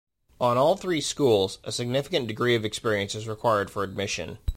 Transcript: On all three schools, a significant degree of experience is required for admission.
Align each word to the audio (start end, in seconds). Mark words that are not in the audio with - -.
On 0.39 0.57
all 0.57 0.77
three 0.77 0.99
schools, 0.99 1.59
a 1.63 1.71
significant 1.71 2.27
degree 2.27 2.55
of 2.55 2.65
experience 2.65 3.13
is 3.13 3.27
required 3.27 3.69
for 3.69 3.83
admission. 3.83 4.39